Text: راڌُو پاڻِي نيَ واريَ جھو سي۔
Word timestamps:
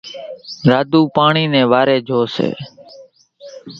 راڌُو 0.69 1.01
پاڻِي 1.15 1.43
نيَ 1.51 1.61
واريَ 1.71 1.97
جھو 2.07 2.19
سي۔ 2.35 2.49